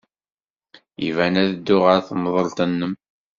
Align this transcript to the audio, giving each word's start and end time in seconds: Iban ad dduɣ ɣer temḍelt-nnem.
Iban 1.07 1.35
ad 1.41 1.49
dduɣ 1.53 1.83
ɣer 1.87 1.97
temḍelt-nnem. 2.09 2.93